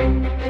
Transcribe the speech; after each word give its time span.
Thank 0.00 0.44
you. 0.44 0.49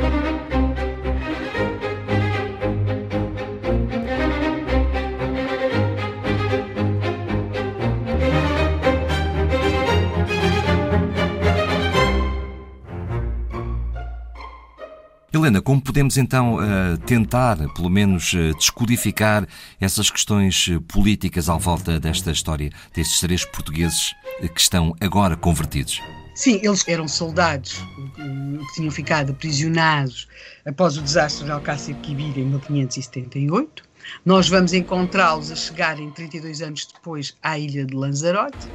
Helena, 15.41 15.63
como 15.63 15.81
podemos 15.81 16.19
então 16.19 16.63
eh, 16.63 16.99
tentar, 17.07 17.57
pelo 17.75 17.89
menos, 17.89 18.35
eh, 18.35 18.53
descodificar 18.53 19.49
essas 19.81 20.11
questões 20.11 20.69
eh, 20.71 20.79
políticas 20.87 21.49
à 21.49 21.57
volta 21.57 21.99
desta 21.99 22.31
história 22.31 22.71
destes 22.95 23.21
três 23.21 23.43
portugueses 23.47 24.15
que 24.55 24.61
estão 24.61 24.95
agora 25.01 25.39
convertidos? 25.39 26.03
Sim, 26.35 26.61
eles 26.63 26.87
eram 26.87 27.09
soldados 27.09 27.83
que 28.17 28.75
tinham 28.75 28.91
ficado 28.91 29.33
aprisionados 29.33 30.29
após 30.67 30.99
o 30.99 31.03
desastre 31.03 31.47
de 31.47 31.51
Alcácer 31.51 31.95
Quibir 31.97 32.39
em 32.39 32.45
1578. 32.45 33.90
Nós 34.25 34.49
vamos 34.49 34.73
encontrá-los 34.73 35.51
a 35.51 35.57
chegarem 35.57 36.11
32 36.11 36.63
anos 36.63 36.87
depois 36.87 37.37
à 37.43 37.59
ilha 37.59 37.85
de 37.85 37.95
Lanzarote. 37.95 38.69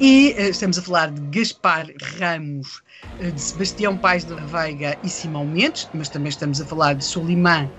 E 0.00 0.34
estamos 0.38 0.78
a 0.78 0.82
falar 0.82 1.10
de 1.10 1.20
Gaspar 1.38 1.86
Ramos 2.18 2.82
eh, 3.20 3.30
de 3.30 3.40
Sebastião 3.40 3.96
Pais 3.96 4.24
da 4.24 4.36
Veiga 4.36 4.98
e 5.02 5.08
Simão 5.08 5.46
Mendes, 5.46 5.88
mas 5.94 6.08
também 6.08 6.30
estamos 6.30 6.60
a 6.60 6.64
falar 6.64 6.94
de 6.94 7.04
Solimã 7.04 7.70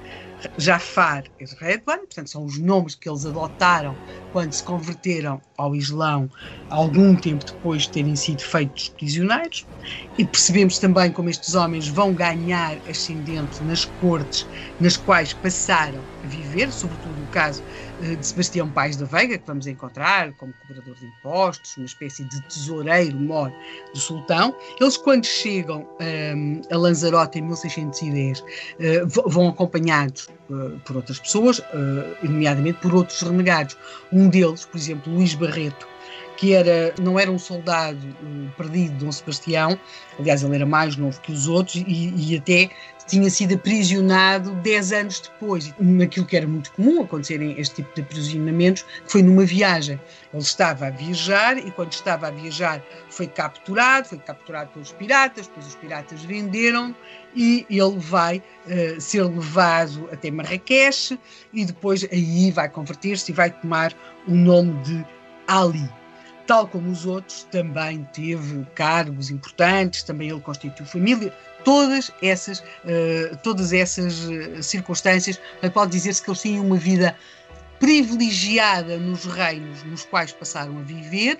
Jafar 0.57 1.23
e 1.39 1.45
Redwan, 1.45 1.99
portanto 1.99 2.29
são 2.29 2.45
os 2.45 2.57
nomes 2.59 2.95
que 2.95 3.09
eles 3.09 3.25
adotaram 3.25 3.99
quando 4.29 4.53
se 4.53 4.63
converteram 4.63 5.41
ao 5.57 5.75
Islão, 5.75 6.29
algum 6.69 7.15
tempo 7.15 7.45
depois 7.45 7.83
de 7.83 7.91
terem 7.91 8.15
sido 8.15 8.41
feitos 8.43 8.89
prisioneiros, 8.89 9.67
e 10.17 10.25
percebemos 10.25 10.79
também 10.79 11.11
como 11.11 11.29
estes 11.29 11.53
homens 11.55 11.87
vão 11.87 12.13
ganhar 12.15 12.81
ascendente 12.87 13.61
nas 13.63 13.83
cortes 13.85 14.47
nas 14.79 14.95
quais 14.97 15.33
passaram 15.33 16.07
a 16.23 16.27
viver, 16.27 16.71
sobretudo 16.71 17.19
no 17.19 17.27
caso 17.27 17.61
de 18.03 18.25
Sebastião 18.25 18.69
Pais 18.69 18.97
da 18.97 19.05
Veiga, 19.05 19.37
que 19.37 19.47
vamos 19.47 19.65
encontrar 19.65 20.33
como 20.33 20.53
cobrador 20.53 20.95
de 20.95 21.05
impostos, 21.05 21.77
uma 21.77 21.85
espécie 21.85 22.25
de 22.25 22.41
tesoureiro 22.43 23.17
mor 23.17 23.51
do 23.93 23.99
sultão. 23.99 24.55
Eles, 24.79 24.97
quando 24.97 25.25
chegam 25.25 25.87
um, 25.99 26.03
ehm, 26.03 26.61
a 26.69 26.77
Lanzarote 26.77 27.39
em 27.39 27.43
1610, 27.43 28.39
uh, 28.39 28.45
eh, 28.79 29.05
vão 29.05 29.47
acompanhados 29.47 30.29
uh, 30.49 30.79
por 30.85 30.97
outras 30.97 31.19
pessoas, 31.19 31.59
uh, 31.59 31.63
nomeadamente 32.23 32.79
por 32.79 32.93
outros 32.93 33.21
renegados. 33.21 33.77
Um 34.11 34.27
deles, 34.27 34.65
por 34.65 34.77
exemplo, 34.77 35.13
Luís 35.13 35.33
Barreto, 35.33 35.87
que 36.37 36.53
era, 36.53 36.93
não 37.01 37.19
era 37.19 37.31
um 37.31 37.39
soldado 37.39 37.99
perdido 38.57 39.05
Dom 39.05 39.11
Sebastião, 39.11 39.79
aliás, 40.19 40.43
ele 40.43 40.55
era 40.55 40.65
mais 40.65 40.95
novo 40.95 41.19
que 41.21 41.31
os 41.31 41.47
outros 41.47 41.75
e, 41.75 42.13
e 42.15 42.37
até 42.37 42.69
tinha 43.05 43.29
sido 43.29 43.55
aprisionado 43.55 44.51
10 44.55 44.91
anos 44.93 45.19
depois, 45.19 45.73
naquilo 45.79 46.25
que 46.25 46.37
era 46.37 46.47
muito 46.47 46.71
comum 46.71 47.03
acontecerem 47.03 47.59
este 47.59 47.75
tipo 47.75 47.93
de 47.95 48.01
aprisionamentos, 48.01 48.83
que 48.83 49.11
foi 49.11 49.23
numa 49.23 49.45
viagem. 49.45 49.99
Ele 50.33 50.41
estava 50.41 50.87
a 50.87 50.89
viajar 50.89 51.57
e 51.57 51.69
quando 51.71 51.91
estava 51.91 52.27
a 52.27 52.31
viajar 52.31 52.81
foi 53.09 53.27
capturado, 53.27 54.07
foi 54.07 54.17
capturado 54.19 54.71
pelos 54.71 54.91
piratas, 54.91 55.47
depois 55.47 55.67
os 55.67 55.75
piratas 55.75 56.23
venderam 56.23 56.95
e 57.35 57.65
ele 57.69 57.97
vai 57.97 58.37
uh, 58.37 59.01
ser 59.01 59.23
levado 59.23 60.09
até 60.11 60.31
Marrakech 60.31 61.19
e 61.51 61.65
depois 61.65 62.07
aí 62.11 62.51
vai 62.51 62.69
converter-se 62.69 63.31
e 63.31 63.35
vai 63.35 63.49
tomar 63.49 63.93
o 64.27 64.31
nome 64.31 64.73
de 64.83 65.05
Ali 65.47 65.89
tal 66.47 66.67
como 66.67 66.89
os 66.89 67.05
outros, 67.05 67.43
também 67.51 68.07
teve 68.13 68.65
cargos 68.75 69.29
importantes, 69.29 70.03
também 70.03 70.29
ele 70.29 70.41
constituiu 70.41 70.85
família. 70.85 71.33
Todas 71.63 72.11
essas, 72.21 72.59
uh, 72.59 73.37
todas 73.41 73.71
essas 73.71 74.25
uh, 74.25 74.61
circunstâncias, 74.61 75.39
pode 75.73 75.91
dizer-se 75.91 76.21
que 76.21 76.29
eles 76.29 76.41
tinham 76.41 76.65
uma 76.65 76.77
vida 76.77 77.15
privilegiada 77.79 78.97
nos 78.97 79.25
reinos 79.25 79.83
nos 79.83 80.05
quais 80.05 80.31
passaram 80.31 80.77
a 80.79 80.81
viver, 80.81 81.39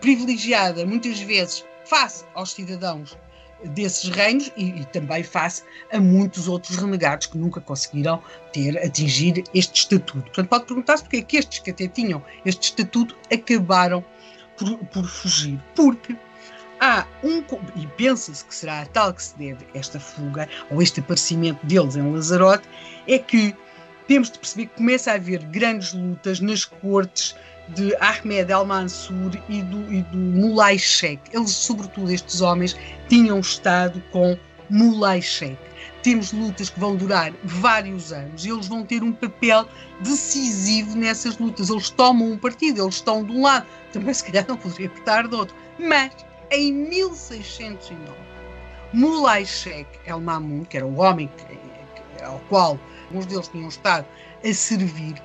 privilegiada 0.00 0.84
muitas 0.84 1.20
vezes 1.20 1.64
face 1.84 2.24
aos 2.34 2.52
cidadãos 2.52 3.16
desses 3.64 4.08
reinos 4.10 4.52
e, 4.56 4.80
e, 4.80 4.84
também 4.86 5.22
face 5.22 5.62
a 5.92 5.98
muitos 5.98 6.48
outros 6.48 6.76
renegados 6.76 7.26
que 7.26 7.36
nunca 7.36 7.60
conseguiram 7.60 8.22
ter, 8.52 8.78
atingir 8.78 9.44
este 9.54 9.80
estatuto. 9.80 10.22
Portanto, 10.22 10.48
pode 10.48 10.66
perguntar-se 10.66 11.02
porque 11.02 11.16
é 11.18 11.22
que 11.22 11.36
estes 11.36 11.58
que 11.58 11.70
até 11.70 11.88
tinham 11.88 12.22
este 12.44 12.64
estatuto 12.64 13.16
acabaram 13.32 14.04
por, 14.56 14.78
por 14.86 15.04
fugir. 15.04 15.58
Porque 15.74 16.16
há 16.80 17.06
um. 17.22 17.42
E 17.76 17.86
pensa-se 17.96 18.44
que 18.44 18.54
será 18.54 18.82
a 18.82 18.86
tal 18.86 19.12
que 19.12 19.22
se 19.22 19.36
deve 19.36 19.66
esta 19.74 19.98
fuga, 19.98 20.48
ou 20.70 20.82
este 20.82 21.00
aparecimento 21.00 21.64
deles 21.66 21.96
em 21.96 22.12
Lazarote, 22.12 22.68
é 23.06 23.18
que 23.18 23.54
temos 24.06 24.30
de 24.30 24.38
perceber 24.38 24.66
que 24.66 24.76
começa 24.76 25.12
a 25.12 25.14
haver 25.14 25.42
grandes 25.44 25.92
lutas 25.92 26.40
nas 26.40 26.64
cortes 26.64 27.36
de 27.74 27.94
Ahmed 27.96 28.52
al-Mansur 28.52 29.32
e 29.48 29.62
do, 29.62 29.92
e 29.92 30.02
do 30.02 30.16
Mulay 30.16 30.78
Sheikh. 30.78 31.20
Eles, 31.32 31.50
sobretudo 31.50 32.10
estes 32.10 32.40
homens, 32.40 32.76
tinham 33.08 33.40
estado 33.40 34.02
com 34.10 34.36
Mulay 34.70 35.20
Sheikh. 35.20 35.58
Temos 36.02 36.32
lutas 36.32 36.70
que 36.70 36.80
vão 36.80 36.96
durar 36.96 37.32
vários 37.44 38.12
anos 38.12 38.44
e 38.44 38.50
eles 38.50 38.68
vão 38.68 38.84
ter 38.84 39.02
um 39.02 39.12
papel 39.12 39.66
decisivo 40.00 40.96
nessas 40.96 41.36
lutas. 41.38 41.68
Eles 41.68 41.90
tomam 41.90 42.32
um 42.32 42.38
partido, 42.38 42.82
eles 42.82 42.96
estão 42.96 43.24
de 43.24 43.32
um 43.32 43.42
lado, 43.42 43.66
também 43.92 44.14
se 44.14 44.24
calhar 44.24 44.44
não 44.48 44.56
poderia 44.56 44.86
estar 44.86 45.26
do 45.26 45.38
outro. 45.38 45.54
Mas 45.78 46.12
em 46.50 46.72
1609, 46.72 47.98
Mulay 48.92 49.44
Sheikh 49.44 49.88
El 50.06 50.20
Mamun, 50.20 50.64
que 50.64 50.76
era 50.76 50.86
o 50.86 50.98
homem 50.98 51.28
que, 51.36 52.24
ao 52.24 52.38
qual 52.48 52.78
alguns 53.06 53.26
deles 53.26 53.48
tinham 53.48 53.68
estado 53.68 54.06
a 54.44 54.52
servir, 54.52 55.20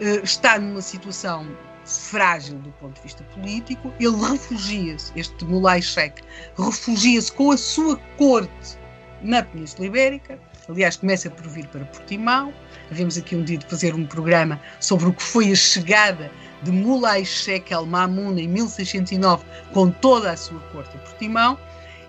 eh, 0.00 0.20
está 0.22 0.58
numa 0.58 0.80
situação 0.80 1.46
frágil 1.84 2.58
do 2.58 2.70
ponto 2.72 2.94
de 2.94 3.02
vista 3.02 3.24
político, 3.34 3.92
ele 3.98 4.16
refugia-se, 4.16 5.12
este 5.16 5.44
Mulay 5.44 5.82
Sheikh, 5.82 6.22
refugia-se 6.56 7.32
com 7.32 7.50
a 7.50 7.56
sua 7.56 7.96
corte 8.16 8.78
na 9.22 9.42
Península 9.42 9.86
Ibérica, 9.86 10.38
aliás 10.68 10.96
começa 10.96 11.30
por 11.30 11.46
vir 11.48 11.66
para 11.68 11.84
Portimão, 11.86 12.52
havemos 12.90 13.16
aqui 13.16 13.36
um 13.36 13.44
dia 13.44 13.58
de 13.58 13.66
fazer 13.66 13.94
um 13.94 14.06
programa 14.06 14.60
sobre 14.80 15.08
o 15.08 15.12
que 15.12 15.22
foi 15.22 15.50
a 15.50 15.54
chegada 15.54 16.30
de 16.62 16.70
Mulay 16.70 17.24
Sheikh 17.24 17.72
El 17.72 17.86
Mamun 17.86 18.38
em 18.38 18.48
1609 18.48 19.44
com 19.72 19.90
toda 19.90 20.30
a 20.30 20.36
sua 20.36 20.60
corte 20.72 20.96
a 20.96 21.00
Portimão, 21.00 21.58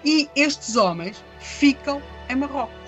e 0.05 0.29
estes 0.35 0.75
homens 0.75 1.23
ficam 1.39 2.01
em 2.29 2.35
Marrocos. 2.35 2.83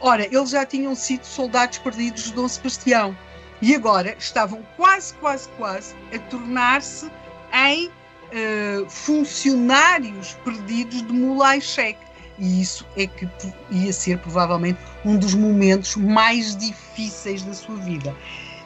Ora, 0.00 0.26
eles 0.26 0.50
já 0.50 0.66
tinham 0.66 0.94
sido 0.94 1.24
soldados 1.24 1.78
perdidos 1.78 2.24
de 2.24 2.34
Dom 2.34 2.46
Sebastião, 2.46 3.16
e 3.60 3.74
agora 3.74 4.14
estavam 4.18 4.62
quase, 4.76 5.14
quase, 5.14 5.48
quase 5.50 5.94
a 6.12 6.18
tornar-se 6.30 7.10
em 7.52 7.88
uh, 7.88 8.88
funcionários 8.88 10.34
perdidos 10.44 11.06
de 11.06 11.12
Mulay 11.12 11.60
Sheikh. 11.60 11.98
E 12.38 12.60
isso 12.60 12.84
é 12.96 13.06
que 13.06 13.28
ia 13.70 13.92
ser 13.92 14.18
provavelmente 14.18 14.78
um 15.04 15.16
dos 15.16 15.34
momentos 15.34 15.94
mais 15.94 16.56
difíceis 16.56 17.42
da 17.42 17.54
sua 17.54 17.76
vida. 17.76 18.14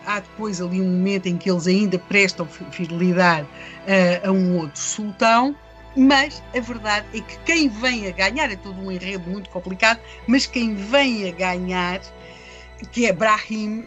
Há 0.06 0.20
depois 0.20 0.58
ali 0.60 0.80
um 0.80 0.90
momento 0.90 1.26
em 1.26 1.36
que 1.36 1.50
eles 1.50 1.66
ainda 1.66 1.98
prestam 1.98 2.46
fidelidade 2.46 3.46
uh, 3.46 4.28
a 4.28 4.32
um 4.32 4.56
outro 4.56 4.80
sultão, 4.80 5.54
mas 5.94 6.42
a 6.56 6.60
verdade 6.60 7.06
é 7.12 7.20
que 7.20 7.38
quem 7.40 7.68
vem 7.68 8.08
a 8.08 8.12
ganhar, 8.12 8.50
é 8.50 8.56
todo 8.56 8.80
um 8.80 8.90
enredo 8.90 9.28
muito 9.28 9.50
complicado, 9.50 10.00
mas 10.26 10.46
quem 10.46 10.74
vem 10.74 11.28
a 11.28 11.32
ganhar 11.32 12.00
que 12.86 13.06
é 13.06 13.12
Brahim, 13.12 13.84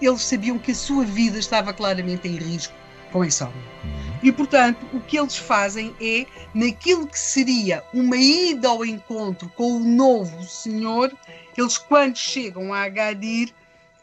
eles 0.00 0.22
sabiam 0.22 0.58
que 0.58 0.72
a 0.72 0.74
sua 0.74 1.04
vida 1.04 1.38
estava 1.38 1.72
claramente 1.72 2.26
em 2.28 2.36
risco 2.36 2.74
com 3.12 3.24
esse 3.24 3.42
homem. 3.42 3.56
Uhum. 3.84 4.18
E, 4.22 4.32
portanto, 4.32 4.86
o 4.92 5.00
que 5.00 5.18
eles 5.18 5.36
fazem 5.36 5.94
é, 6.00 6.26
naquilo 6.54 7.06
que 7.06 7.18
seria 7.18 7.82
uma 7.92 8.16
ida 8.16 8.68
ao 8.68 8.84
encontro 8.84 9.48
com 9.56 9.76
o 9.76 9.80
novo 9.80 10.42
Senhor, 10.44 11.12
eles, 11.56 11.78
quando 11.78 12.16
chegam 12.16 12.72
a 12.72 12.82
Agadir, 12.82 13.52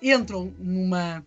entram 0.02 0.54
numa, 0.58 1.24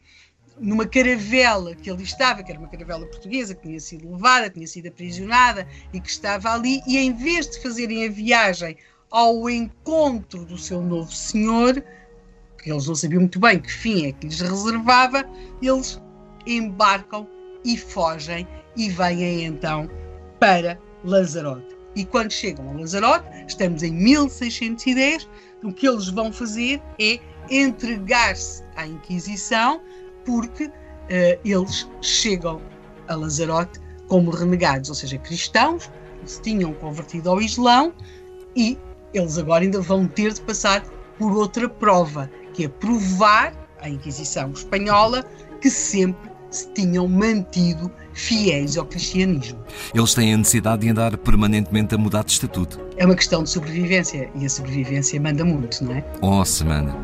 numa 0.59 0.87
caravela 0.87 1.75
que 1.75 1.91
ali 1.91 2.03
estava, 2.03 2.43
que 2.43 2.51
era 2.51 2.61
uma 2.61 2.69
caravela 2.69 3.07
portuguesa, 3.07 3.55
que 3.55 3.63
tinha 3.63 3.81
sido 3.81 4.13
levada, 4.13 4.51
tinha 4.51 4.67
sido 4.67 4.89
aprisionada 4.89 5.67
e 5.93 6.01
que 6.01 6.11
estava 6.11 6.53
ali, 6.53 6.83
e 6.87 6.99
em 6.99 7.13
vez 7.13 7.49
de 7.49 7.63
fazerem 7.63 8.07
a 8.07 8.11
viagem 8.11 8.77
ao 9.11 9.51
encontro 9.51 10.45
do 10.45 10.57
seu 10.57 10.81
novo 10.81 11.13
Senhor, 11.13 11.83
porque 12.61 12.71
eles 12.71 12.87
não 12.87 12.95
sabiam 12.95 13.21
muito 13.21 13.41
bem 13.41 13.59
que 13.59 13.73
fim 13.73 14.07
é 14.07 14.13
que 14.13 14.27
lhes 14.27 14.39
reservava, 14.39 15.25
eles 15.63 15.99
embarcam 16.47 17.27
e 17.65 17.79
fogem 17.79 18.47
e 18.77 18.91
vêm 18.91 19.47
então 19.47 19.89
para 20.39 20.79
Lanzarote. 21.03 21.75
E 21.97 22.05
quando 22.05 22.31
chegam 22.31 22.69
a 22.69 22.73
Lanzarote, 22.75 23.25
estamos 23.49 23.83
em 23.83 23.91
1610, 23.93 25.27
o 25.65 25.73
que 25.73 25.89
eles 25.89 26.11
vão 26.11 26.31
fazer 26.31 26.83
é 27.01 27.19
entregar-se 27.51 28.63
à 28.77 28.87
Inquisição, 28.87 29.81
porque 30.27 30.67
uh, 30.67 30.73
eles 31.43 31.89
chegam 32.03 32.61
a 33.09 33.15
Lanzarote 33.15 33.81
como 34.07 34.31
renegados, 34.31 34.91
ou 34.91 34.95
seja, 34.95 35.17
cristãos, 35.17 35.91
se 36.27 36.43
tinham 36.43 36.75
convertido 36.75 37.31
ao 37.31 37.41
Islão 37.41 37.95
e 38.55 38.79
eles 39.15 39.39
agora 39.39 39.65
ainda 39.65 39.81
vão 39.81 40.07
ter 40.07 40.35
de 40.35 40.43
passar 40.43 40.85
por 41.21 41.33
outra 41.33 41.69
prova, 41.69 42.31
que 42.61 42.67
é 42.67 42.69
provar 42.69 43.55
à 43.81 43.89
Inquisição 43.89 44.51
espanhola 44.51 45.25
que 45.63 45.71
sempre 45.71 46.31
se 46.51 46.71
tinham 46.75 47.09
mantido 47.09 47.91
fiéis 48.13 48.77
ao 48.77 48.85
cristianismo. 48.85 49.59
Eles 49.95 50.13
têm 50.13 50.35
a 50.35 50.37
necessidade 50.37 50.83
de 50.83 50.91
andar 50.91 51.17
permanentemente 51.17 51.95
a 51.95 51.99
mudar 51.99 52.23
de 52.23 52.33
estatuto. 52.33 52.79
É 52.99 53.07
uma 53.07 53.15
questão 53.15 53.43
de 53.43 53.49
sobrevivência 53.49 54.29
e 54.35 54.45
a 54.45 54.49
sobrevivência 54.51 55.19
manda 55.19 55.43
muito, 55.43 55.83
não 55.83 55.95
é? 55.95 56.05
Oh, 56.21 56.45
semana. 56.45 56.95